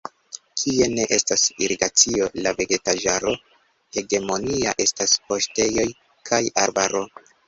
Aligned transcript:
Kie 0.59 0.85
ne 0.91 1.03
estas 1.15 1.41
irigacio, 1.65 2.29
la 2.45 2.53
vegetaĵaro 2.61 3.33
hegemonia 3.97 4.73
estas 4.87 5.13
paŝtejoj 5.29 5.87
kaj 6.31 6.41
arbaro. 6.65 7.03